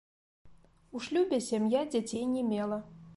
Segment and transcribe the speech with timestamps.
[0.97, 2.81] У шлюбе сям'я дзяцей не мела.